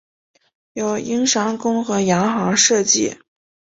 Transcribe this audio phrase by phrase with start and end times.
[0.73, 3.19] 由英商公和洋行设计。